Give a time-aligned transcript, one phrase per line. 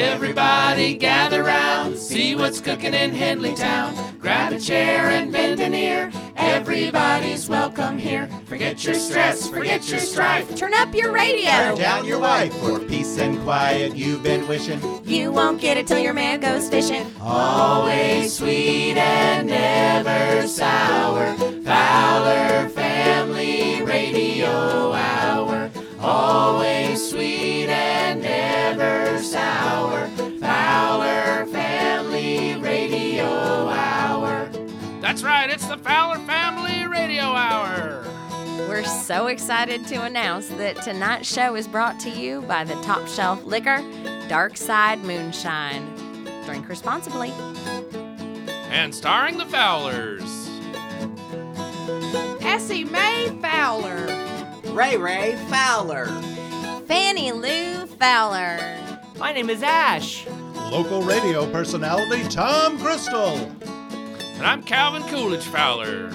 [0.00, 3.94] Everybody gather round, see what's cooking in Henley Town.
[4.18, 6.10] Grab a chair and bend an ear.
[6.36, 8.26] Everybody's welcome here.
[8.46, 10.56] Forget your stress, forget your strife.
[10.56, 11.50] Turn up your radio.
[11.50, 14.80] Turn down your wife for peace and quiet you've been wishing.
[15.04, 17.04] You won't get it till your man goes fishing.
[17.20, 21.34] Always sweet and never sour.
[21.62, 25.70] Fowler Family Radio Hour.
[26.00, 26.69] Always
[39.10, 43.42] so excited to announce that tonight's show is brought to you by the top shelf
[43.42, 43.78] liquor,
[44.28, 45.84] Darkside Moonshine.
[46.44, 47.32] Drink responsibly.
[48.70, 50.22] And starring the Fowlers.
[52.40, 54.06] Essie May Fowler.
[54.72, 56.06] Ray Ray Fowler.
[56.86, 58.60] Fannie Lou Fowler.
[59.18, 60.24] My name is Ash.
[60.70, 63.38] Local radio personality Tom Crystal.
[63.58, 66.12] And I'm Calvin Coolidge Fowler.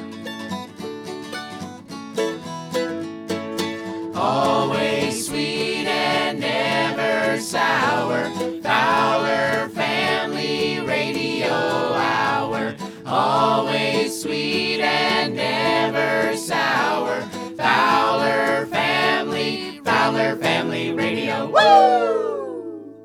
[4.27, 8.31] Always sweet and never sour.
[8.63, 12.75] Fowler Family Radio Hour.
[13.05, 17.21] Always sweet and never sour.
[17.55, 21.45] Fowler Family, Fowler Family Radio.
[21.45, 22.95] Woo!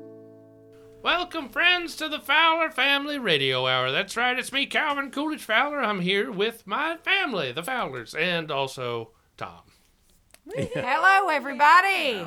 [1.03, 3.91] Welcome, friends, to the Fowler Family Radio Hour.
[3.91, 5.83] That's right, it's me, Calvin Coolidge Fowler.
[5.83, 9.70] I'm here with my family, the Fowlers, and also Tom.
[10.49, 12.23] Hello, everybody.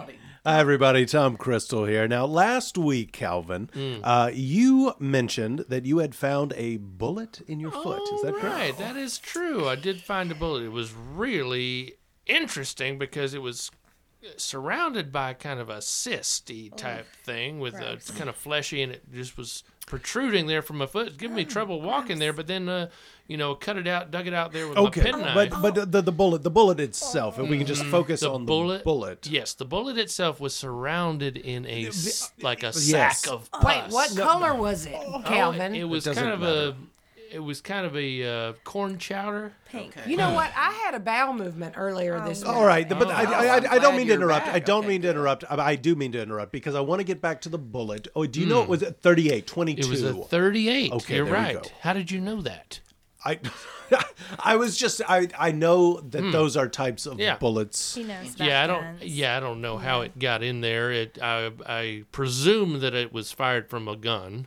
[0.46, 1.06] Hi, everybody.
[1.06, 2.06] Tom Crystal here.
[2.06, 3.70] Now, last week, Calvin,
[4.04, 8.02] uh, you mentioned that you had found a bullet in your foot.
[8.12, 8.54] Is that correct?
[8.56, 9.68] Right, that is true.
[9.68, 10.64] I did find a bullet.
[10.64, 11.94] It was really
[12.26, 13.70] interesting because it was
[14.36, 18.92] surrounded by kind of a cysty type thing with a it's kind of fleshy and
[18.92, 21.08] it just was protruding there from my foot.
[21.08, 22.88] It's giving me trouble walking there, but then uh,
[23.28, 25.50] you know, cut it out, dug it out there with Okay, my penknife.
[25.50, 28.46] but but the, the bullet the bullet itself, and we can just focus the on
[28.46, 29.26] bullet, the bullet.
[29.26, 31.90] Yes, the bullet itself was surrounded in a
[32.42, 33.20] like a yes.
[33.20, 35.74] sack of Wait, what color was it, Oh, Calvin?
[35.74, 36.68] it, it was doesn't kind of matter.
[36.70, 36.76] a
[37.32, 39.52] it was kind of a uh, corn chowder.
[39.66, 39.94] Pink.
[40.06, 40.50] you know what?
[40.56, 42.48] I had a bowel movement earlier this week.
[42.48, 44.46] All right, but I, I, I, I'm I don't mean to interrupt.
[44.46, 44.54] back.
[44.54, 45.16] I don't Okay, mean to good.
[45.16, 45.44] interrupt.
[45.50, 48.08] I, I do mean to interrupt because I want to get back to the bullet.
[48.14, 49.80] Oh, do you know it was at 38, 22?
[49.86, 50.92] It was a 38.
[50.92, 51.62] Okay, You're there we right.
[51.62, 51.68] go.
[51.80, 52.80] How did you know that?
[53.24, 53.40] I,
[54.38, 57.20] I was just I I know that those are types of Hmm.
[57.20, 57.36] Yeah.
[57.38, 57.94] bullets.
[57.94, 58.82] He knows yeah, I don't.
[58.82, 59.02] guns.
[59.02, 60.92] Yeah, I don't know how it got in there.
[60.92, 61.18] It.
[61.22, 61.50] I.
[61.66, 64.46] I presume that it was fired from a gun.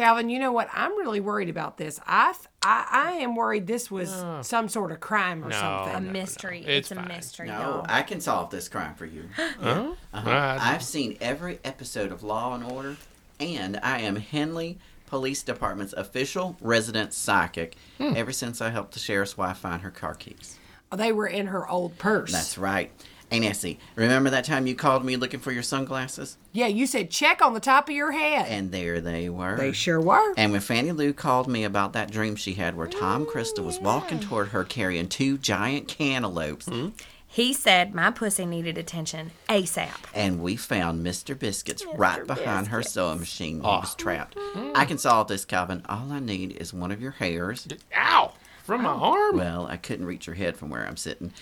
[0.00, 0.68] Calvin, you know what?
[0.72, 2.00] I'm really worried about this.
[2.06, 5.56] I, th- I, I am worried this was some sort of crime or No.
[5.56, 6.10] A something.
[6.12, 6.60] mystery.
[6.60, 7.08] It's It's, a fine.
[7.08, 7.48] mystery.
[7.48, 7.86] No, y'all.
[7.88, 9.28] I can solve this crime for you.
[9.60, 9.92] Huh?
[10.14, 10.30] Uh-huh.
[10.30, 12.96] I- I've seen every episode of Law and Order,
[13.38, 19.36] and I am Henley Police Department's official resident psychic ever since I helped the sheriff's
[19.36, 20.56] wife find her car keys.
[20.92, 22.32] Oh, they were in her old purse.
[22.32, 22.90] That's right.
[23.30, 26.36] Hey, Nessie, remember that time you called me looking for your sunglasses?
[26.52, 28.46] yeah, you said check on the top of your head.
[28.48, 29.56] And there they were.
[29.56, 30.34] they sure were.
[30.36, 33.78] And when Fannie Lou called me about that dream she had where Tom Crystal was
[33.78, 36.88] walking toward her carrying two giant cantaloupes, hmm?
[37.32, 39.90] He said my pussy needed attention ASAP.
[40.12, 41.38] and we found Mr.
[41.38, 43.56] Biscuits right behind her sewing machine.
[43.56, 43.94] He was ah.
[43.96, 44.34] trapped.
[44.36, 44.72] Hmm.
[44.74, 45.84] I can solve this, Calvin.
[45.88, 47.68] All I need is one of your hairs.
[47.96, 48.32] Ow!
[48.70, 49.36] From my arm.
[49.36, 51.32] Well, I couldn't reach your head from where I'm sitting.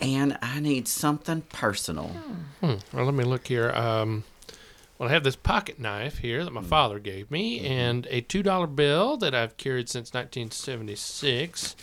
[0.00, 2.10] And I need something personal.
[2.62, 3.70] Well, let me look here.
[3.70, 4.24] Um,
[4.98, 8.42] well, I have this pocket knife here that my father gave me, and a two
[8.44, 11.76] dollar bill that I've carried since 1976.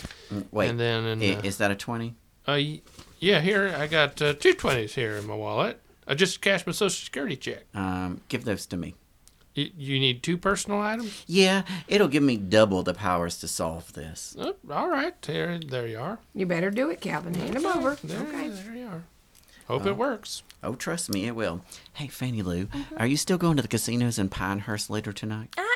[0.51, 2.09] Wait, And then in, i- uh, is that a 20?
[2.47, 2.81] Uh, y-
[3.19, 5.79] yeah, here I got uh, two twenties here in my wallet.
[6.07, 7.65] I just cashed my social security check.
[7.75, 8.95] Um, give those to me.
[9.53, 11.23] You, you need two personal items?
[11.27, 14.35] Yeah, it'll give me double the powers to solve this.
[14.39, 16.19] Oh, all right, there, there you are.
[16.33, 17.33] You better do it, Calvin.
[17.33, 17.97] Hand them over.
[18.03, 18.49] There, Okay.
[18.49, 19.03] there you are.
[19.67, 19.93] Hope it oh.
[19.93, 20.43] works.
[20.63, 21.61] Oh, trust me, it will.
[21.93, 22.67] Hey, Fannie Lou,
[22.97, 25.49] are you still going to the casinos in Pinehurst later tonight?
[25.57, 25.75] I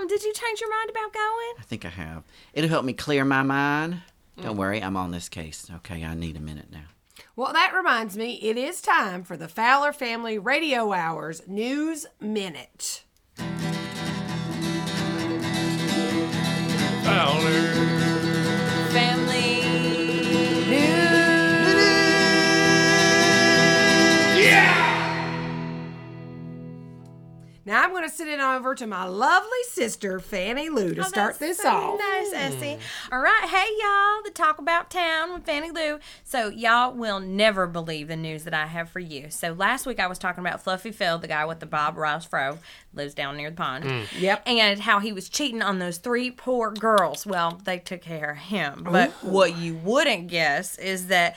[0.00, 0.08] am.
[0.08, 1.54] Did you change your mind about going?
[1.58, 2.22] I think I have.
[2.52, 4.02] It'll help me clear my mind.
[4.42, 5.70] Don't worry, I'm on this case.
[5.76, 6.84] Okay, I need a minute now.
[7.34, 13.04] Well, that reminds me, it is time for the Fowler Family Radio Hours News Minute.
[17.16, 17.72] Fowler.
[18.92, 19.25] Family.
[27.66, 31.04] Now I'm going to send it over to my lovely sister, Fannie Lou, to oh,
[31.04, 31.98] start this so off.
[31.98, 32.36] Nice, hmm.
[32.36, 32.78] Essie.
[33.10, 35.98] All right, hey y'all, the talk about town with Fannie Lou.
[36.22, 39.30] So y'all will never believe the news that I have for you.
[39.30, 42.24] So last week I was talking about Fluffy Phil, the guy with the Bob Ross
[42.24, 42.60] fro,
[42.94, 43.84] lives down near the pond.
[43.84, 44.20] Mm.
[44.20, 44.42] Yep.
[44.46, 47.26] And how he was cheating on those three poor girls.
[47.26, 48.86] Well, they took care of him.
[48.88, 51.36] But what you wouldn't guess is that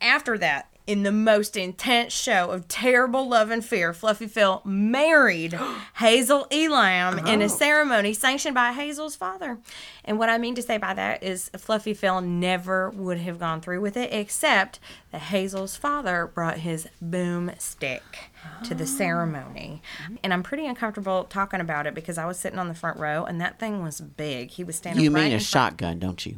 [0.00, 5.58] after that, in the most intense show of terrible love and fear, Fluffy Phil married
[5.98, 7.48] Hazel Elam in a oh.
[7.48, 9.58] ceremony sanctioned by Hazel's father.
[10.04, 13.60] And what I mean to say by that is Fluffy Phil never would have gone
[13.60, 14.80] through with it, except
[15.10, 18.00] that Hazel's father brought his boom boomstick
[18.64, 18.86] to the ah.
[18.86, 19.82] ceremony.
[20.22, 23.24] And I'm pretty uncomfortable talking about it because I was sitting on the front row
[23.24, 24.50] and that thing was big.
[24.50, 26.36] He was standing You right mean a shotgun, don't you?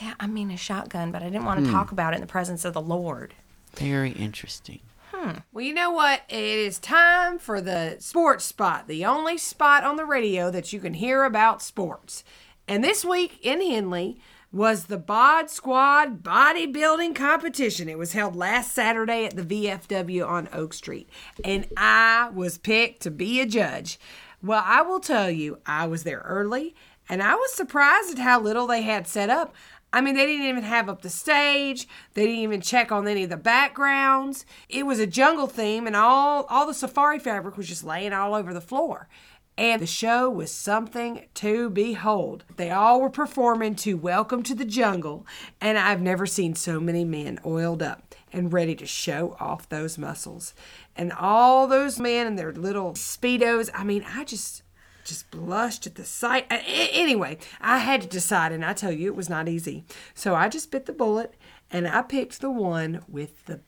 [0.00, 1.72] Yeah, I mean a shotgun, but I didn't want to hmm.
[1.72, 3.34] talk about it in the presence of the Lord.
[3.74, 4.80] Very interesting.
[5.12, 5.38] Hmm.
[5.52, 6.22] Well, you know what?
[6.28, 10.80] It is time for the sports spot, the only spot on the radio that you
[10.80, 12.24] can hear about sports.
[12.66, 14.20] And this week in Henley
[14.52, 17.88] was the Bod Squad bodybuilding competition.
[17.88, 21.08] It was held last Saturday at the VFW on Oak Street.
[21.44, 23.98] And I was picked to be a judge.
[24.42, 26.74] Well, I will tell you, I was there early
[27.08, 29.54] and I was surprised at how little they had set up.
[29.92, 31.88] I mean, they didn't even have up the stage.
[32.14, 34.44] They didn't even check on any of the backgrounds.
[34.68, 38.34] It was a jungle theme, and all all the safari fabric was just laying all
[38.34, 39.08] over the floor.
[39.56, 42.44] And the show was something to behold.
[42.56, 45.26] They all were performing to Welcome to the Jungle,
[45.60, 49.98] and I've never seen so many men oiled up and ready to show off those
[49.98, 50.54] muscles.
[50.94, 54.62] And all those men in their little Speedos, I mean, I just
[55.08, 56.46] just blushed at the sight.
[56.50, 59.84] Anyway, I had to decide, and I tell you, it was not easy.
[60.14, 61.34] So I just bit the bullet,
[61.70, 63.60] and I picked the one with the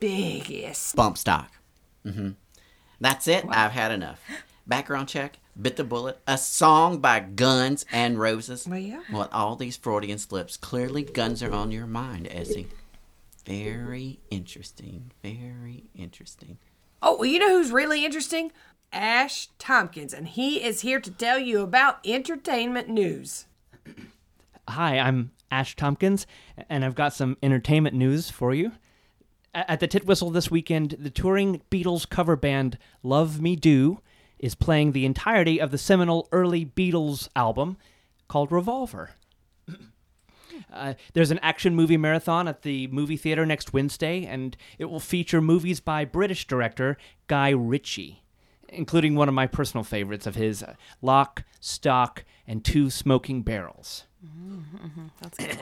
[0.00, 0.94] biggest.
[0.96, 1.50] Bump stock.
[2.04, 2.30] Mm-hmm.
[3.00, 3.44] That's it.
[3.48, 4.20] I've had enough.
[4.66, 5.38] Background check.
[5.60, 6.20] Bit the bullet.
[6.26, 8.66] A song by Guns N' Roses.
[8.68, 9.02] Well, yeah.
[9.12, 10.56] Well, all these Freudian slips.
[10.56, 12.68] Clearly, guns are on your mind, Essie.
[13.44, 15.10] Very interesting.
[15.22, 16.58] Very interesting.
[17.00, 18.52] Oh, well, you know who's really interesting?
[18.92, 23.46] Ash Tompkins, and he is here to tell you about entertainment news.
[24.68, 26.26] Hi, I'm Ash Tompkins,
[26.68, 28.72] and I've got some entertainment news for you.
[29.54, 34.00] At the Tit Whistle this weekend, the touring Beatles cover band Love Me Do
[34.38, 37.76] is playing the entirety of the seminal early Beatles album
[38.28, 39.10] called Revolver.
[40.72, 44.98] Uh, there's an action movie marathon at the movie theater next Wednesday, and it will
[44.98, 46.96] feature movies by British director
[47.28, 48.24] Guy Ritchie,
[48.68, 54.04] including one of my personal favorites of his, uh, Lock, Stock, and Two Smoking Barrels.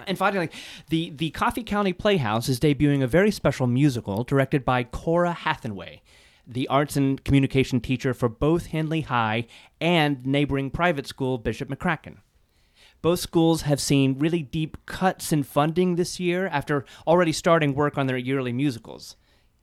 [0.07, 0.51] And finally,
[0.89, 6.03] the, the Coffee County Playhouse is debuting a very special musical directed by Cora Hathaway,
[6.47, 9.47] the arts and communication teacher for both Henley High
[9.81, 12.19] and neighboring private school Bishop McCracken.
[13.03, 17.99] Both schools have seen really deep cuts in funding this year after already starting work
[17.99, 19.17] on their yearly musicals.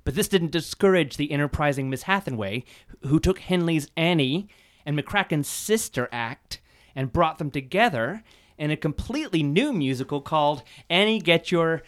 [0.04, 2.64] But this didn't discourage the enterprising Miss Hathaway,
[3.04, 4.48] who took Henley's Annie
[4.86, 6.60] and McCracken's Sister Act
[6.96, 8.24] and brought them together
[8.58, 11.82] in a completely new musical called Annie Get Your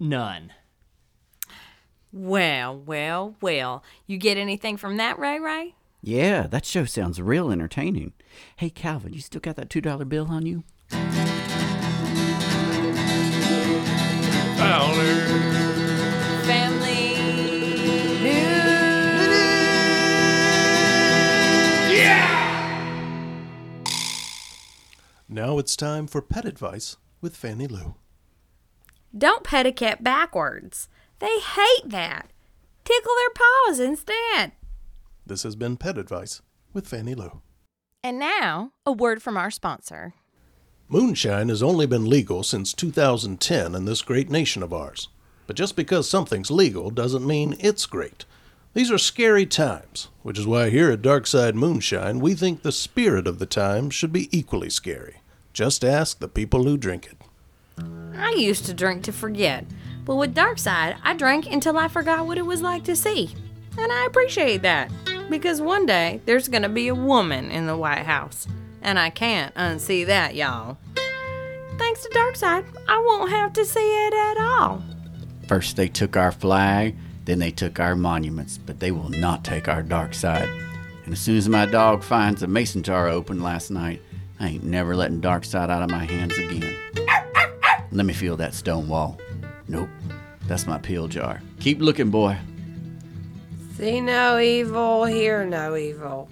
[0.00, 0.52] None.
[2.12, 3.82] Well, well, well.
[4.06, 5.74] You get anything from that, Ray Ray?
[6.00, 8.12] Yeah, that show sounds real entertaining.
[8.56, 10.64] Hey, Calvin, you still got that $2 bill on you?
[25.34, 27.96] Now it's time for pet advice with Fannie Lou.
[29.18, 30.88] Don't pet a cat backwards.
[31.18, 32.30] They hate that.
[32.84, 34.52] Tickle their paws instead.
[35.26, 36.40] This has been pet advice
[36.72, 37.42] with Fannie Lou.
[38.00, 40.14] And now, a word from our sponsor.
[40.88, 45.08] Moonshine has only been legal since 2010 in this great nation of ours.
[45.48, 48.24] But just because something's legal doesn't mean it's great.
[48.72, 53.26] These are scary times, which is why here at Darkside Moonshine we think the spirit
[53.26, 55.16] of the times should be equally scary.
[55.54, 57.84] Just ask the people who drink it.
[58.18, 59.64] I used to drink to forget,
[60.04, 63.32] but with Dark Side, I drank until I forgot what it was like to see.
[63.78, 64.90] And I appreciate that,
[65.30, 68.48] because one day there's gonna be a woman in the White House,
[68.82, 70.76] and I can't unsee that, y'all.
[71.78, 74.82] Thanks to Dark Side, I won't have to see it at all.
[75.46, 76.96] First, they took our flag,
[77.26, 80.48] then they took our monuments, but they will not take our dark side.
[81.04, 84.02] And as soon as my dog finds a mason jar open last night,
[84.44, 86.76] I ain't never letting dark side out of my hands again.
[87.92, 89.18] Let me feel that stone wall.
[89.68, 89.88] Nope,
[90.46, 91.40] that's my pill jar.
[91.60, 92.36] Keep looking, boy.
[93.78, 96.28] See no evil, hear no evil.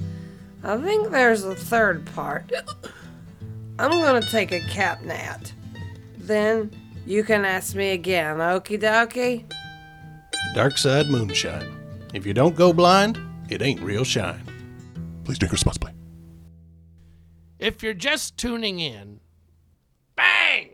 [0.62, 2.52] I think there's a third part.
[3.78, 5.50] I'm gonna take a cap nat.
[6.18, 6.70] Then
[7.06, 9.50] you can ask me again, okie dokie?
[10.54, 11.74] Darkside Moonshine.
[12.12, 14.42] If you don't go blind, it ain't real shine.
[15.24, 15.91] Please drink responsibly.
[17.62, 19.20] If you're just tuning in,
[20.16, 20.70] bang!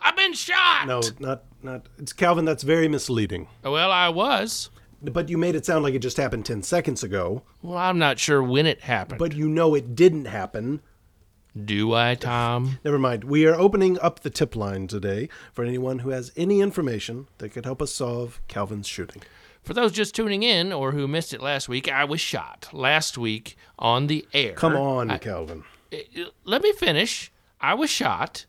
[0.00, 0.86] I've been shot!
[0.86, 1.86] No, not not.
[1.98, 2.46] It's Calvin.
[2.46, 3.48] That's very misleading.
[3.62, 4.70] Well, I was.
[5.02, 7.42] But you made it sound like it just happened ten seconds ago.
[7.60, 9.18] Well, I'm not sure when it happened.
[9.18, 10.80] But you know it didn't happen.
[11.64, 12.78] Do I, Tom?
[12.84, 13.24] Never mind.
[13.24, 17.50] We are opening up the tip line today for anyone who has any information that
[17.50, 19.22] could help us solve Calvin's shooting.
[19.62, 23.18] For those just tuning in or who missed it last week, I was shot last
[23.18, 24.54] week on the air.
[24.54, 25.64] Come on, I- Calvin.
[26.44, 27.32] Let me finish.
[27.60, 28.46] I was shot.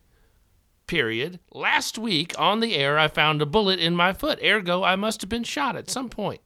[0.88, 1.40] Period.
[1.52, 4.40] Last week on the air, I found a bullet in my foot.
[4.44, 6.42] Ergo, I must have been shot at some point.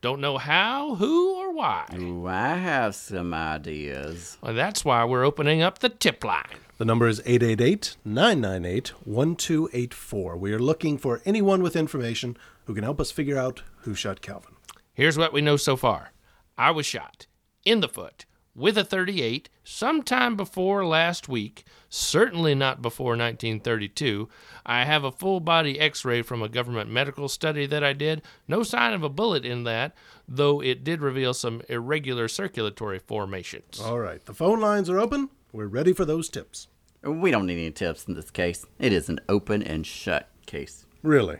[0.00, 1.86] Don't know how, who, or why.
[1.96, 4.38] Ooh, I have some ideas.
[4.40, 6.44] Well, that's why we're opening up the tip line.
[6.78, 10.36] The number is 888 998 1284.
[10.36, 14.20] We are looking for anyone with information who can help us figure out who shot
[14.20, 14.54] Calvin.
[14.94, 16.12] Here's what we know so far
[16.56, 17.26] I was shot
[17.64, 18.24] in the foot
[18.54, 24.28] with a 38 sometime before last week, certainly not before 1932.
[24.66, 28.22] I have a full body x ray from a government medical study that I did.
[28.46, 29.94] No sign of a bullet in that,
[30.26, 33.80] though it did reveal some irregular circulatory formations.
[33.80, 35.30] All right, the phone lines are open.
[35.52, 36.68] We're ready for those tips.
[37.02, 38.66] We don't need any tips in this case.
[38.78, 40.84] It is an open and shut case.
[41.02, 41.38] Really?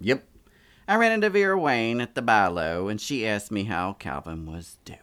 [0.00, 0.24] Yep.
[0.88, 4.78] I ran into Vera Wayne at the Bi-Lo, and she asked me how Calvin was
[4.86, 5.00] doing.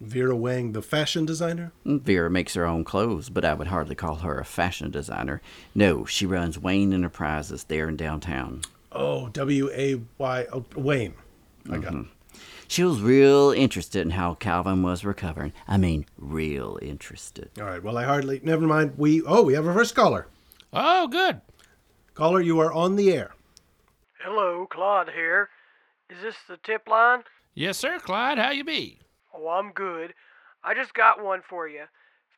[0.00, 1.72] Vera Wang, the fashion designer?
[1.84, 5.42] Vera makes her own clothes, but I would hardly call her a fashion designer.
[5.74, 8.62] No, she runs Wayne Enterprises there in downtown.
[8.92, 11.14] Oh, W A Y, oh, Wayne.
[11.70, 12.06] I got it.
[12.66, 15.52] She was real interested in how Calvin was recovering.
[15.68, 17.50] I mean, real interested.
[17.58, 18.94] All right, well, I hardly, never mind.
[18.96, 20.28] We, oh, we have our first caller.
[20.72, 21.40] Oh, good.
[22.14, 23.32] Caller, you are on the air.
[24.22, 25.48] Hello, Claude here.
[26.08, 27.24] Is this the tip line?
[27.54, 28.38] Yes, sir, Clyde.
[28.38, 29.00] How you be?
[29.34, 30.14] Oh, I'm good.
[30.62, 31.84] I just got one for you.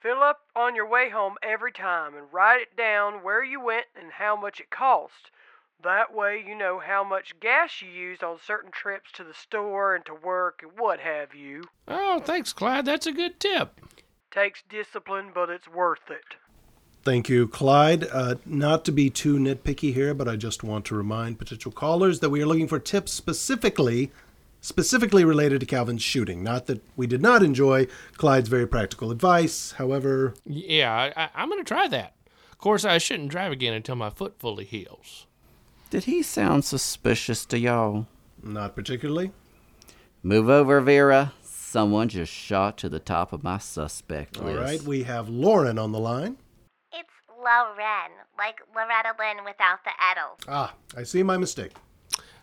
[0.00, 3.86] Fill up on your way home every time and write it down where you went
[3.94, 5.30] and how much it cost.
[5.82, 9.94] That way you know how much gas you used on certain trips to the store
[9.94, 11.64] and to work and what have you.
[11.88, 12.84] Oh, thanks, Clyde.
[12.84, 13.80] That's a good tip.
[14.30, 16.36] Takes discipline, but it's worth it.
[17.04, 18.06] Thank you, Clyde.
[18.12, 22.20] Uh, not to be too nitpicky here, but I just want to remind potential callers
[22.20, 24.12] that we are looking for tips specifically,
[24.62, 26.42] specifically related to Calvin's shooting.
[26.42, 29.72] Not that we did not enjoy Clyde's very practical advice.
[29.72, 32.14] However, Yeah, I, I, I'm going to try that.
[32.50, 35.26] Of course, I shouldn't drive again until my foot fully heals.
[35.90, 38.06] Did he sound suspicious to y'all?
[38.44, 39.30] not particularly.
[40.22, 41.32] Move over, Vera.
[41.42, 44.58] Someone just shot to the top of my suspect All list.
[44.60, 46.36] right, we have Lauren on the line.
[46.92, 50.38] It's Loren, like Loretta Lynn without the edels.
[50.48, 51.72] Ah, I see my mistake.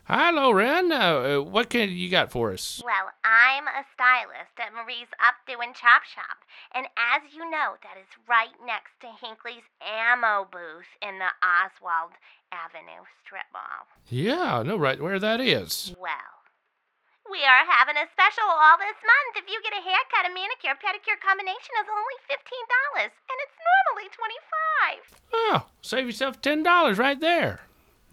[0.10, 0.90] Hi, Loren.
[0.90, 2.82] Uh, uh, what can you got for us?
[2.82, 6.42] Well, I'm a stylist at Marie's Updoin Chop Shop,
[6.74, 12.18] and as you know, that is right next to Hinckley's ammo booth in the Oswald
[12.50, 13.86] Avenue strip mall.
[14.10, 15.94] Yeah, I know right where that is.
[15.94, 16.42] Well,
[17.30, 19.38] we are having a special all this month.
[19.38, 24.10] If you get a haircut, a manicure, pedicure combination is only $15, and it's normally
[24.10, 25.22] 25
[25.54, 26.66] Oh, save yourself $10
[26.98, 27.62] right there.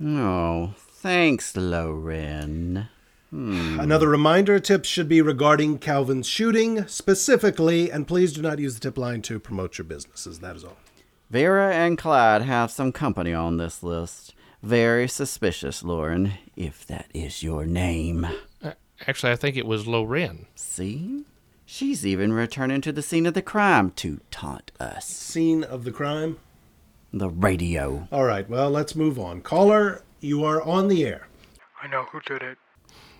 [0.05, 2.89] Oh, thanks, Loren.
[3.33, 8.81] Another reminder tips should be regarding Calvin's shooting specifically, and please do not use the
[8.81, 10.39] tip line to promote your businesses.
[10.41, 10.77] That is all.
[11.29, 14.35] Vera and Clyde have some company on this list.
[14.63, 18.27] Very suspicious, Lauren, if that is your name.
[18.63, 18.73] Uh,
[19.07, 20.47] actually, I think it was Loren.
[20.55, 21.25] See?
[21.67, 25.05] She's even returning to the scene of the crime to taunt us.
[25.07, 26.39] Scene of the crime.
[27.13, 28.09] The radio.
[28.13, 29.41] All right, well, let's move on.
[29.43, 31.29] Caller, you are on the air.
[31.83, 32.59] I know who did it.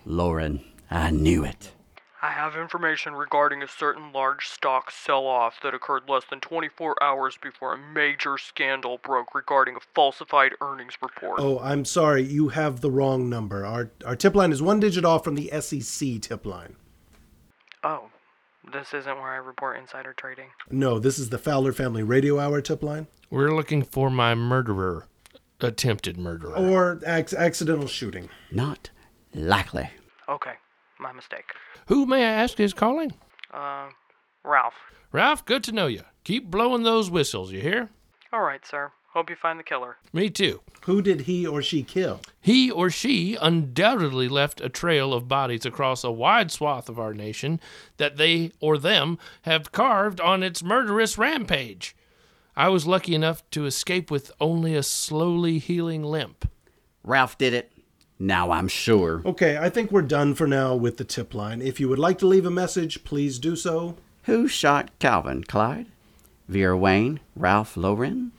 [0.05, 1.71] Lauren, I knew it.
[2.21, 7.01] I have information regarding a certain large stock sell off that occurred less than 24
[7.01, 11.39] hours before a major scandal broke regarding a falsified earnings report.
[11.39, 13.65] Oh, I'm sorry, you have the wrong number.
[13.65, 16.75] Our our tip line is one digit off from the SEC tip line.
[17.83, 18.09] Oh,
[18.73, 20.47] this isn't where I report insider trading.
[20.71, 23.07] No, this is the Fowler Family Radio Hour tip line.
[23.29, 25.07] We're looking for my murderer,
[25.61, 28.29] attempted murder Or ac- accidental shooting.
[28.51, 28.89] Not
[29.33, 29.89] likely.
[30.29, 30.53] Okay,
[30.99, 31.45] my mistake.
[31.87, 33.13] Who may I ask is calling?
[33.53, 33.89] Uh,
[34.43, 34.73] Ralph.
[35.11, 36.01] Ralph, good to know you.
[36.23, 37.89] Keep blowing those whistles, you hear?
[38.33, 38.91] All right, sir.
[39.13, 39.95] Hope you find the killer.
[40.13, 40.61] Me too.
[40.85, 42.19] Who did he or she kill?
[42.39, 47.13] He or she undoubtedly left a trail of bodies across a wide swath of our
[47.13, 47.59] nation
[47.97, 51.95] that they or them have carved on its murderous rampage.
[52.57, 56.49] I was lucky enough to escape with only a slowly healing limp.
[57.03, 57.71] Ralph did it.
[58.17, 59.21] Now I'm sure.
[59.23, 61.61] Okay, I think we're done for now with the tip line.
[61.61, 63.95] If you would like to leave a message, please do so.
[64.23, 65.85] Who shot Calvin, Clyde?
[66.47, 67.19] Vera Wayne?
[67.35, 68.31] Ralph Lauren?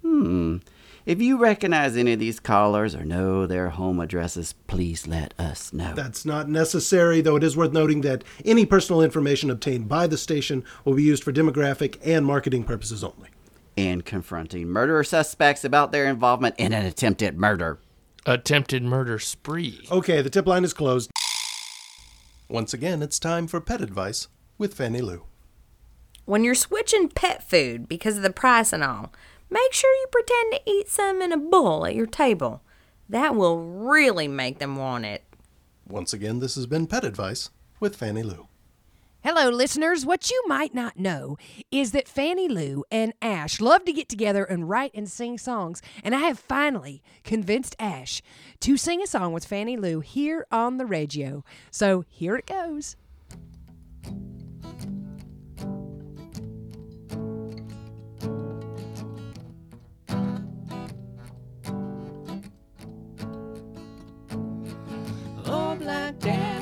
[0.00, 0.58] Hmm.
[1.04, 5.72] If you recognize any of these callers or know their home addresses, please let us
[5.72, 5.92] know.
[5.92, 10.16] That's not necessary, though it is worth noting that any personal information obtained by the
[10.16, 13.30] station will be used for demographic and marketing purposes only.
[13.76, 17.78] And confronting murderer suspects about their involvement in an attempted murder.
[18.24, 19.86] Attempted murder spree.
[19.90, 21.10] Okay, the tip line is closed.
[22.48, 25.24] Once again, it's time for pet advice with Fannie Lou.
[26.24, 29.12] When you're switching pet food because of the price and all,
[29.50, 32.62] make sure you pretend to eat some in a bowl at your table.
[33.08, 35.22] That will really make them want it.
[35.86, 38.48] Once again, this has been Pet Advice with Fannie Lou.
[39.28, 40.06] Hello, listeners.
[40.06, 41.36] What you might not know
[41.72, 45.82] is that Fannie Lou and Ash love to get together and write and sing songs,
[46.04, 48.22] and I have finally convinced Ash
[48.60, 51.42] to sing a song with Fannie Lou here on the radio.
[51.72, 52.94] So here it goes.
[65.48, 66.55] Oh, Black Joe,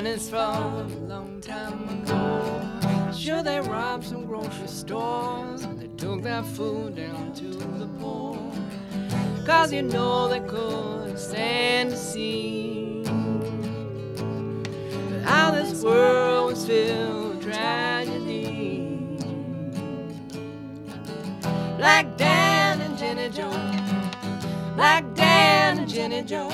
[0.00, 3.12] a band is from a long time ago.
[3.12, 5.62] Sure, they robbed some grocery stores.
[5.62, 8.38] and They took that food down to the poor.
[9.44, 13.04] Cause you know they couldn't stand to see
[15.24, 19.18] how this world was filled with tragedy.
[21.78, 23.50] Like Dan and Jenny Joe.
[24.76, 26.48] like Dan and Jenny Joe.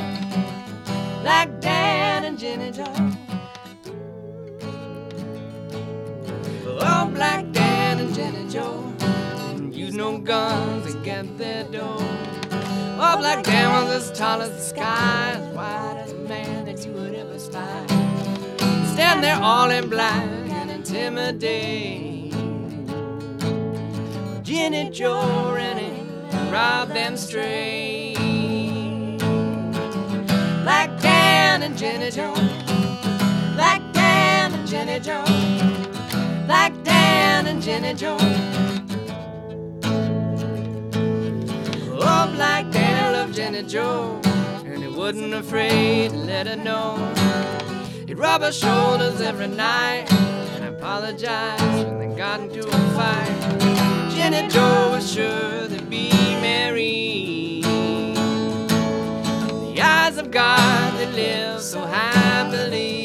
[1.23, 3.26] like Dan and Jenny Joe.
[10.27, 11.97] Guns get their dough.
[12.99, 16.93] Oh, Black was as tall as the sky, as wide as a man that you
[16.93, 17.87] would ever spy.
[18.93, 22.33] Stand there all in black and intimidate.
[24.43, 28.17] Jenny Joe and robbed them straight.
[30.65, 32.35] Black Dan and Jenny Joe.
[33.55, 35.25] Black Dan and Jenny Joe.
[36.47, 38.19] Black Dan and Jenny Joe.
[42.37, 44.21] Oh, Black Dan loved Jenny Joe,
[44.67, 46.99] and he wasn't afraid to let her know.
[48.07, 53.41] He'd rub her shoulders every night and apologize when they got into a fight.
[54.15, 56.11] Jenny Joe was sure they'd be
[56.43, 57.65] married.
[57.65, 62.96] The eyes of God that live so happily.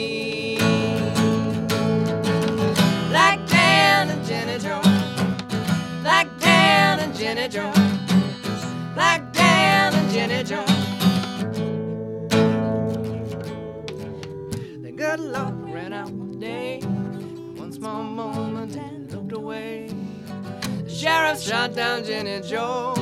[21.32, 22.94] Sheriff shot down Jenny Joe.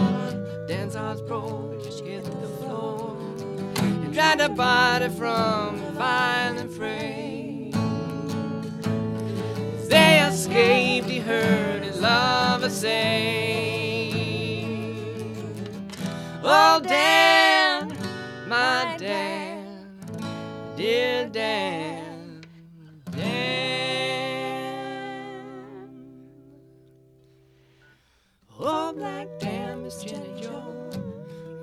[0.67, 3.17] Dan's heart's broke, just hit the floor.
[3.77, 7.71] And tried to bite it from the violent fray.
[9.79, 14.11] As they escaped, he heard his lover say,
[16.43, 17.97] Oh, Dan,
[18.47, 19.87] my Dan,
[20.75, 21.98] dear Dan.
[28.93, 30.89] Black Dan, Miss Jenny Joe,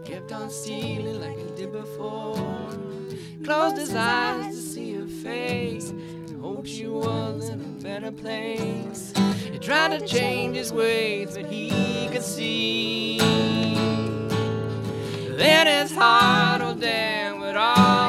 [0.04, 2.36] kept on stealing like he did before.
[3.44, 9.12] Closed his eyes to see her face and hoped she was in a better place.
[9.50, 13.18] He tried to change his ways, but he could see
[15.36, 18.05] that his heart, oh damn, would always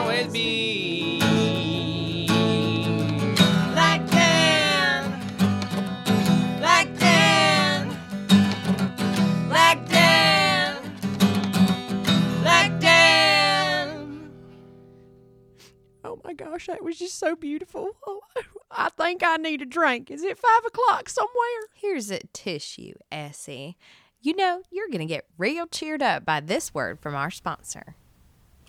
[16.37, 17.91] gosh, that was just so beautiful.
[18.07, 18.21] Oh,
[18.69, 20.11] I think I need a drink.
[20.11, 21.69] Is it five o'clock somewhere?
[21.73, 23.77] Here's a tissue, Essie.
[24.21, 27.95] You know, you're going to get real cheered up by this word from our sponsor.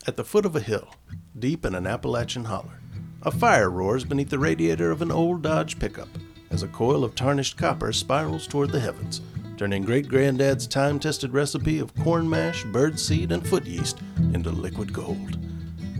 [0.06, 0.94] At the foot of a hill,
[1.38, 2.80] deep in an Appalachian holler,
[3.22, 6.08] a fire roars beneath the radiator of an old Dodge pickup
[6.50, 9.20] as a coil of tarnished copper spirals toward the heavens,
[9.56, 13.98] turning great granddad's time tested recipe of corn mash, bird seed, and foot yeast
[14.32, 15.36] into liquid gold.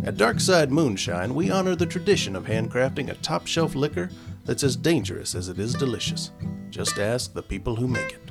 [0.05, 4.11] At Darkside Moonshine, we honor the tradition of handcrafting a top shelf liquor
[4.45, 6.31] that's as dangerous as it is delicious.
[6.71, 8.31] Just ask the people who make it.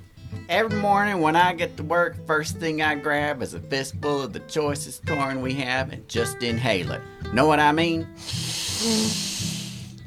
[0.49, 4.32] Every morning when I get to work, first thing I grab is a fistful of
[4.34, 7.01] the choicest corn we have and just inhale it.
[7.34, 8.08] Know what I mean?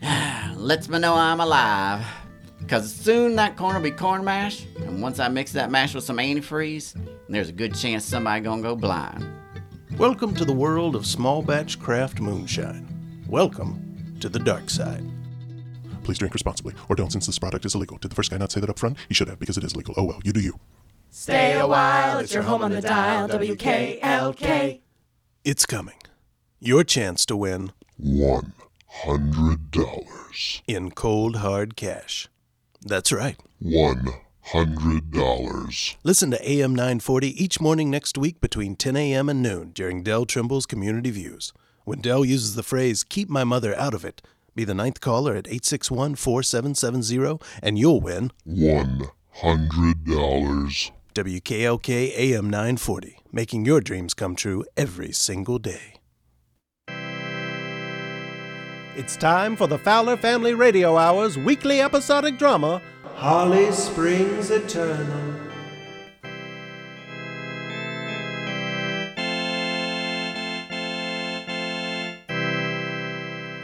[0.56, 2.06] Lets me know I'm alive.
[2.58, 6.04] Because soon that corn will be corn mash, and once I mix that mash with
[6.04, 6.94] some antifreeze,
[7.28, 9.39] there's a good chance somebody gonna go blind.
[10.00, 12.88] Welcome to the world of small batch craft moonshine.
[13.28, 15.04] Welcome to the dark side.
[16.04, 17.98] Please drink responsibly, or don't since this product is illegal.
[17.98, 18.96] Did the first guy not say that up front?
[19.08, 19.92] He should have because it is legal.
[19.98, 20.58] Oh well, you do you.
[21.10, 24.80] Stay a while, it's your home on the dial, WKLK.
[25.44, 25.98] It's coming.
[26.60, 28.54] Your chance to win One
[28.86, 30.62] hundred dollars.
[30.66, 32.26] in cold hard cash.
[32.80, 33.36] That's right.
[33.58, 34.08] One
[34.42, 35.96] hundred dollars.
[36.02, 39.28] Listen to AM 940 each morning next week between 10 a.m.
[39.28, 41.52] and noon during Dell Trimble's Community Views.
[41.84, 44.22] When Dell uses the phrase, keep my mother out of it,
[44.54, 50.90] be the ninth caller at 861 4770 and you'll win One hundred dollars.
[51.14, 55.94] WKLK AM 940, making your dreams come true every single day.
[58.96, 62.82] It's time for the Fowler Family Radio Hour's weekly episodic drama,
[63.16, 65.34] Holly Springs Eternal.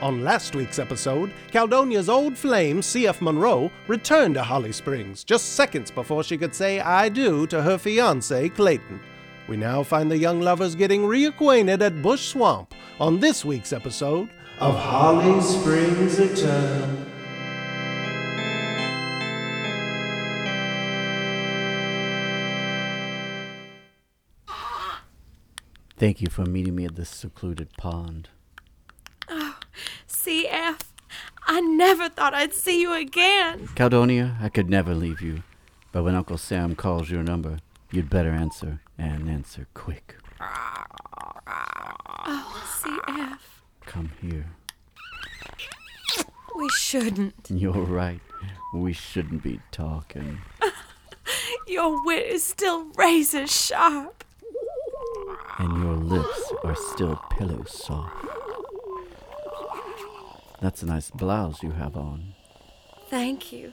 [0.03, 3.21] On last week's episode, Caldonia's old flame, C.F.
[3.23, 7.79] Monroe, returned to Holly Springs just seconds before she could say I do to her
[7.79, 9.01] fiance, Clayton.
[9.49, 14.29] We now find the young lovers getting reacquainted at Bush Swamp on this week's episode
[14.61, 17.16] of Holly Springs Eternal.
[25.97, 28.29] Thank you for meeting me at this secluded pond.
[29.29, 29.57] Oh,
[30.09, 30.81] CF,
[31.47, 33.69] I never thought I'd see you again.
[33.75, 35.43] Caldonia, I could never leave you,
[35.93, 37.59] but when Uncle Sam calls your number,
[37.91, 40.17] you'd better answer, and answer quick.
[42.29, 43.39] Oh, CF,
[43.87, 44.47] Come here.
[46.57, 47.35] we shouldn't.
[47.49, 48.21] You're right.
[48.75, 50.39] We shouldn't be talking.
[51.67, 54.25] Your wit is still razor sharp.
[55.59, 58.15] And your lips are still pillow soft.
[60.61, 62.35] That's a nice blouse you have on,
[63.11, 63.73] Thank you.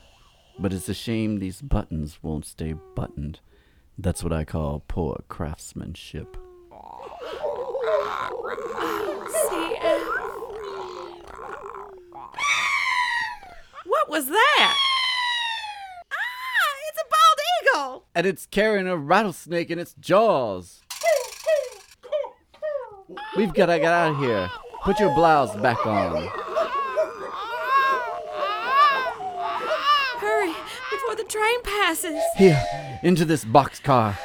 [0.60, 3.40] but it's a shame these buttons won't stay buttoned.
[3.98, 6.36] That's what I call poor craftsmanship.
[13.86, 14.76] What was that?
[16.12, 17.40] Ah, it's a bald
[17.92, 18.06] eagle.
[18.16, 20.82] And it's carrying a rattlesnake in its jaws.
[23.36, 24.50] We've got to get out of here.
[24.84, 26.28] Put your blouse back on.
[30.20, 30.54] Hurry
[30.92, 32.22] before the train passes.
[32.38, 32.64] Here,
[33.04, 34.18] into this boxcar.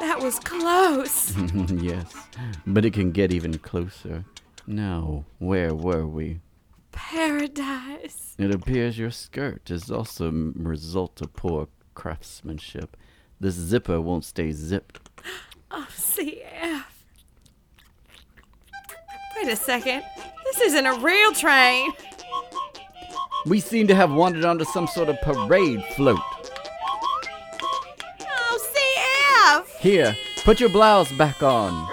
[0.00, 1.34] That was close.
[1.82, 2.12] yes,
[2.66, 4.24] but it can get even closer.
[4.66, 6.40] Now, where were we?
[6.92, 8.34] Paradise.
[8.38, 12.96] It appears your skirt is also a result of poor craftsmanship.
[13.40, 15.03] This zipper won't stay zipped.
[15.76, 16.84] Oh, CF.
[19.36, 20.04] Wait a second.
[20.44, 21.92] This isn't a real train.
[23.46, 26.20] We seem to have wandered onto some sort of parade float.
[28.22, 29.80] Oh, CF.
[29.80, 31.90] Here, put your blouse back on.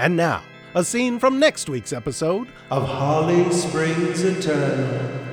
[0.00, 0.42] And now,
[0.74, 5.26] a scene from next week's episode of Holly Springs Eternal.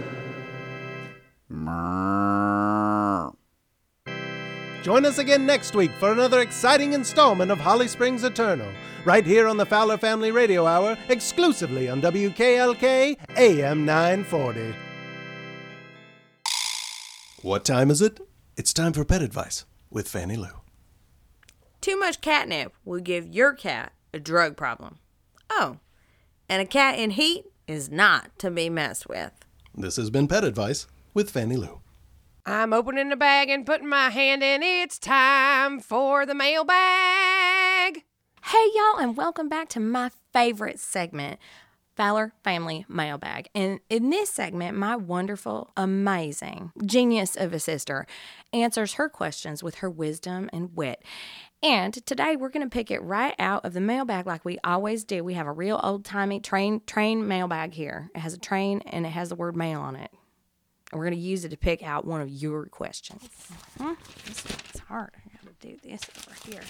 [4.84, 8.67] Join us again next week for another exciting installment of Holly Springs Eternal,
[9.06, 14.75] right here on the Fowler Family Radio Hour, exclusively on WKLK AM 940.
[17.41, 18.19] What time is it?
[18.58, 20.60] It's time for pet advice with Fannie Lou.
[21.80, 24.99] Too much catnip will give your cat a drug problem.
[25.49, 25.77] Oh,
[26.49, 29.31] and a cat in heat is not to be messed with.
[29.75, 31.81] This has been Pet Advice with Fannie Lou.
[32.45, 34.63] I'm opening the bag and putting my hand in.
[34.63, 38.03] It's time for the mailbag.
[38.45, 41.39] Hey, y'all, and welcome back to my favorite segment,
[41.97, 43.49] Fowler Family Mailbag.
[43.55, 48.05] And in this segment, my wonderful, amazing genius of a sister
[48.53, 51.03] answers her questions with her wisdom and wit.
[51.63, 55.03] And today we're going to pick it right out of the mailbag like we always
[55.03, 55.23] do.
[55.23, 58.12] We have a real old timey train train mailbag here.
[58.13, 60.12] It has a train and it has the word mail on it.
[60.91, 63.27] And we're going to use it to pick out one of your questions.
[63.79, 63.93] Hmm,
[64.27, 65.10] This one's hard.
[65.15, 66.62] I got to do this over here.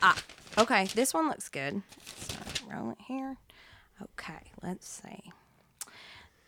[0.00, 0.16] Ah,
[0.56, 0.84] okay.
[0.94, 1.82] This one looks good.
[2.20, 2.36] So
[2.72, 3.36] roll it here.
[4.02, 5.32] Okay, let's see.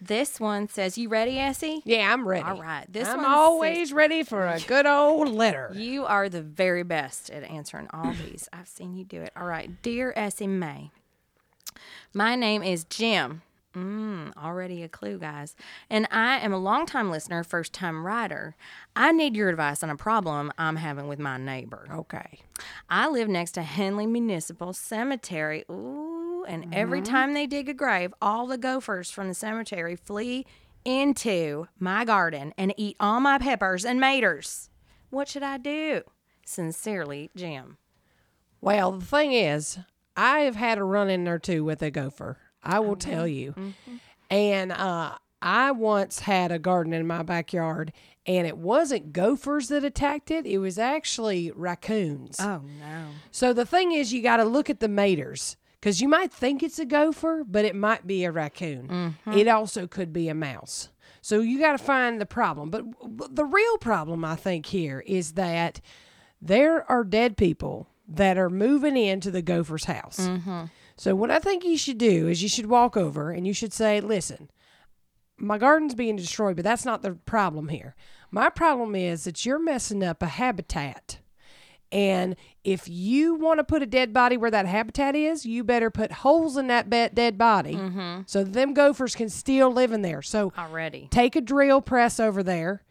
[0.00, 2.44] This one says, "You ready, Essie?" Yeah, I'm ready.
[2.44, 2.84] All right.
[2.88, 5.72] This I'm one always says- ready for a good old letter.
[5.74, 8.48] You are the very best at answering all these.
[8.52, 9.32] I've seen you do it.
[9.36, 10.90] All right, dear Essie May.
[12.14, 13.42] My name is Jim.
[13.74, 15.54] Mm, already a clue, guys.
[15.90, 18.56] And I am a longtime listener, first time writer.
[18.96, 21.86] I need your advice on a problem I'm having with my neighbor.
[21.92, 22.40] Okay.
[22.88, 25.64] I live next to Henley Municipal Cemetery.
[25.70, 30.46] Ooh, and every time they dig a grave, all the gophers from the cemetery flee
[30.84, 34.68] into my garden and eat all my peppers and maters.
[35.10, 36.02] What should I do?
[36.44, 37.78] Sincerely, Jim.
[38.60, 39.78] Well, the thing is,
[40.16, 42.38] I have had a run in there too with a gopher.
[42.62, 43.54] I will tell you.
[44.30, 47.92] And uh, I once had a garden in my backyard,
[48.26, 52.40] and it wasn't gophers that attacked it, it was actually raccoons.
[52.40, 53.06] Oh, no.
[53.30, 56.62] So the thing is, you got to look at the maters because you might think
[56.62, 58.88] it's a gopher, but it might be a raccoon.
[58.88, 59.32] Mm-hmm.
[59.32, 60.88] It also could be a mouse.
[61.20, 62.70] So you got to find the problem.
[62.70, 62.84] But
[63.16, 65.80] but the real problem, I think, here is that
[66.40, 70.20] there are dead people that are moving into the gopher's house.
[70.20, 70.64] Mm-hmm.
[70.96, 73.72] So what I think you should do is you should walk over and you should
[73.72, 74.50] say, "Listen,
[75.36, 77.94] my garden's being destroyed, but that's not the problem here.
[78.30, 81.18] My problem is that you're messing up a habitat."
[81.90, 85.90] And if you want to put a dead body where that habitat is, you better
[85.90, 87.78] put holes in that be- dead body
[88.26, 90.20] so them gophers can still live in there.
[90.20, 91.08] So Already.
[91.10, 92.82] take a drill press over there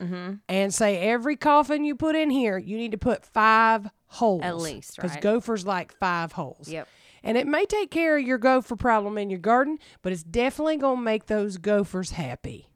[0.49, 4.57] and say every coffin you put in here, you need to put five holes At
[4.57, 5.21] least, because right?
[5.21, 6.67] gophers like five holes.
[6.67, 6.87] Yep.
[7.23, 10.77] And it may take care of your gopher problem in your garden, but it's definitely
[10.77, 12.69] going to make those gophers happy.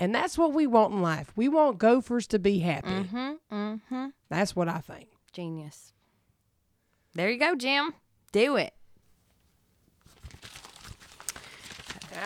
[0.00, 1.32] And that's what we want in life.
[1.36, 2.88] We want gophers to be happy.
[2.88, 3.32] Mm-hmm.
[3.54, 4.06] Mm-hmm.
[4.28, 5.08] That's what I think.
[5.34, 5.92] Genius.
[7.14, 7.92] There you go, Jim.
[8.32, 8.72] Do it.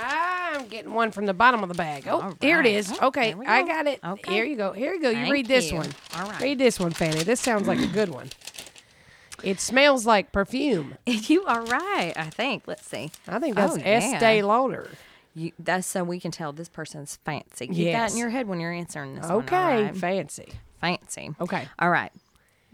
[0.01, 2.07] I'm getting one from the bottom of the bag.
[2.07, 2.67] Oh, All here it right.
[2.75, 2.93] is.
[3.01, 4.01] Oh, Okay, I got it.
[4.05, 4.33] Okay.
[4.33, 4.73] Here you go.
[4.73, 5.09] Here you go.
[5.09, 5.79] You Thank read this you.
[5.79, 5.89] one.
[6.15, 6.41] All right.
[6.41, 7.23] Read this one, Fannie.
[7.25, 8.29] This sounds like a good one.
[9.43, 10.97] It smells like perfume.
[11.07, 12.65] You are right, I think.
[12.67, 13.11] Let's see.
[13.27, 14.45] I think that's Oh, Estee yeah.
[14.45, 14.91] Lauder.
[15.35, 17.69] You, that's so we can tell this person's fancy.
[17.69, 18.13] Keep that Yes.
[18.13, 19.25] in your head when you're answering this.
[19.27, 19.97] Okay, right?
[19.97, 20.49] fancy.
[20.81, 21.31] fancy.
[21.41, 21.67] Okay.
[21.79, 22.11] All right.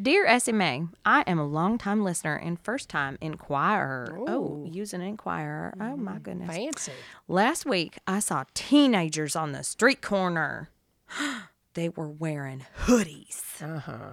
[0.03, 4.19] Dear Essie May, I am a longtime listener and first time inquirer.
[4.27, 5.73] Oh, use an inquirer.
[5.81, 6.49] Oh, my goodness.
[6.49, 6.93] Fancy.
[7.29, 10.69] Last week, I saw teenagers on the street corner.
[11.75, 13.63] they were wearing hoodies.
[13.63, 14.11] Uh huh.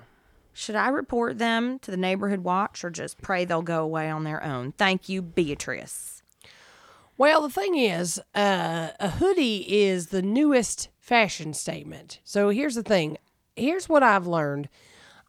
[0.54, 4.24] Should I report them to the neighborhood watch or just pray they'll go away on
[4.24, 4.74] their own?
[4.74, 6.22] Thank you, Beatrice.
[7.18, 12.20] Well, the thing is, uh, a hoodie is the newest fashion statement.
[12.24, 13.18] So here's the thing.
[13.56, 14.70] Here's what I've learned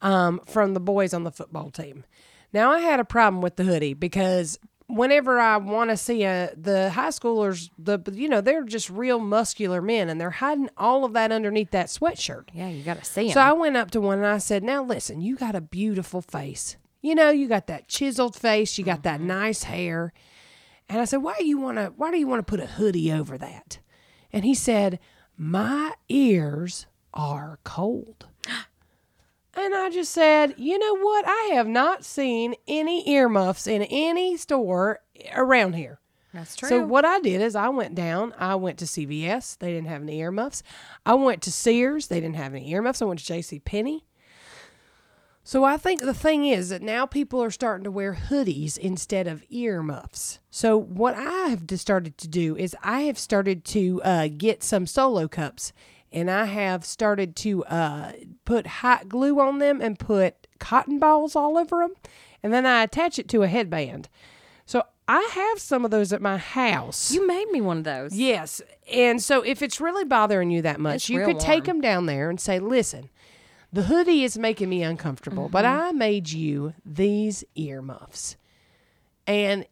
[0.02, 2.04] um, from the boys on the football team.
[2.52, 6.52] Now, I had a problem with the hoodie because whenever I want to see a,
[6.54, 11.04] the high schoolers, the you know they're just real muscular men, and they're hiding all
[11.04, 12.48] of that underneath that sweatshirt.
[12.52, 13.32] Yeah, you got to see them.
[13.32, 16.20] So I went up to one and I said, Now listen, you got a beautiful
[16.20, 16.76] face.
[17.00, 20.12] You know, you got that chiseled face, you got that nice hair.
[20.88, 23.10] And I said, Why do you wanna why do you want to put a hoodie
[23.10, 23.78] over that?
[24.32, 24.98] And he said,
[25.38, 28.26] My ears are cold.
[29.54, 31.26] And I just said, you know what?
[31.26, 35.00] I have not seen any earmuffs in any store
[35.34, 36.00] around here.
[36.32, 36.68] That's true.
[36.68, 38.34] So what I did is I went down.
[38.38, 39.58] I went to CVS.
[39.58, 40.62] They didn't have any earmuffs.
[41.04, 42.06] I went to Sears.
[42.06, 43.02] They didn't have any earmuffs.
[43.02, 43.60] I went to J.C.
[43.60, 44.06] Penney.
[45.44, 49.26] So I think the thing is that now people are starting to wear hoodies instead
[49.26, 50.38] of earmuffs.
[50.50, 54.62] So what I have just started to do is I have started to uh, get
[54.62, 55.72] some solo cups,
[56.12, 58.12] and I have started to uh,
[58.44, 61.94] put hot glue on them and put cotton balls all over them,
[62.42, 64.08] and then I attach it to a headband.
[64.66, 67.10] So I have some of those at my house.
[67.12, 68.14] you made me one of those.
[68.16, 68.62] Yes.
[68.92, 71.78] And so if it's really bothering you that much, It's you could take warm.
[71.78, 73.10] them down there and say, listen,
[73.72, 75.80] the hoodie is making me uncomfortable, but Mm-hmm.
[75.88, 78.36] I made you these earmuffs.
[79.26, 79.66] And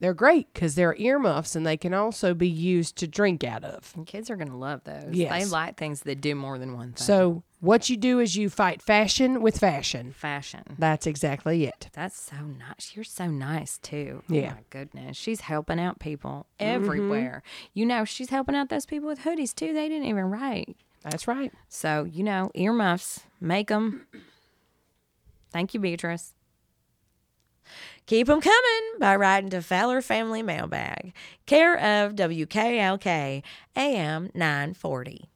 [0.00, 3.92] they're great because they're earmuffs and they can also be used to drink out of.
[3.94, 5.12] And kids are going to love those.
[5.12, 5.30] Yes.
[5.30, 7.04] They like things that do more than one thing.
[7.04, 10.12] So What you do is you fight fashion with fashion.
[10.12, 10.62] Fashion.
[10.78, 11.90] That's exactly it.
[11.92, 12.92] That's so nice.
[12.94, 14.22] You're so nice too.
[14.22, 14.52] Oh, yeah.
[14.52, 15.18] Oh my goodness.
[15.18, 16.74] She's helping out people mm-hmm.
[16.74, 17.42] everywhere.
[17.74, 19.74] You know, she's helping out those people with hoodies too.
[19.74, 20.74] They didn't even write.
[21.02, 21.52] That's right.
[21.68, 24.06] So, you know, earmuffs, make them.
[25.52, 26.34] Thank you, Beatrice.
[28.06, 31.12] Keep them coming by writing to Fowler Family Mailbag,
[31.46, 33.42] care of WKLK
[33.76, 35.30] AM 940.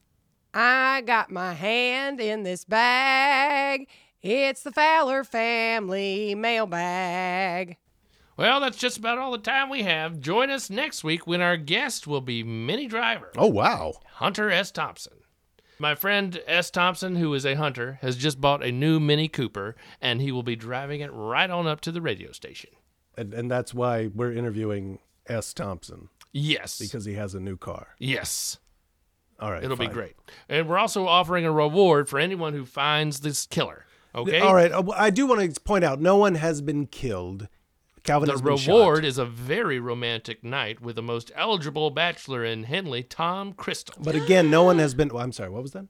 [0.53, 3.88] I got my hand in this bag.
[4.23, 7.77] It's the Fowler family mailbag.
[8.37, 10.20] Well, that's just about all the time we have.
[10.20, 13.31] Join us next week when our guest will be Minnie Driver.
[13.37, 13.94] Oh, wow.
[14.14, 14.70] Hunter S.
[14.70, 15.23] Thompson.
[15.85, 16.70] My friend S.
[16.70, 20.42] Thompson, who is a hunter, has just bought a new Mini Cooper, and he will
[20.42, 22.70] be driving it right on up to the radio station.
[23.18, 25.53] And, and that's why we're interviewing S.
[25.53, 26.79] Thompson, Yes.
[26.79, 27.88] because he has a new car.
[27.99, 28.57] yes.
[29.38, 29.62] All right.
[29.62, 30.14] It'll be great.
[30.49, 33.85] And we're also offering a reward for anyone who finds this killer.
[34.14, 34.40] Okay?
[34.40, 34.73] All right.
[34.73, 37.47] uh, I do want to point out no one has been killed.
[38.05, 43.03] Calvin The reward is a very romantic night with the most eligible bachelor in Henley,
[43.03, 43.97] Tom Crystal.
[43.99, 45.09] But again, no one has been.
[45.09, 45.49] Well, I'm sorry.
[45.49, 45.87] What was that?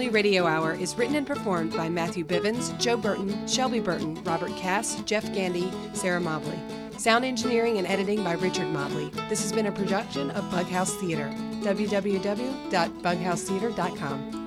[0.00, 4.56] Family Radio Hour is written and performed by Matthew Bivens, Joe Burton, Shelby Burton, Robert
[4.56, 6.58] Cass, Jeff Gandy, Sarah Mobley.
[6.96, 9.10] Sound engineering and editing by Richard Mobley.
[9.28, 11.28] This has been a production of Bughouse Theater.
[11.60, 14.39] www.bughousetheater.com.